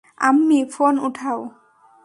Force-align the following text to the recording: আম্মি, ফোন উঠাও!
আম্মি, 0.21 0.59
ফোন 0.73 0.93
উঠাও! 0.99 1.39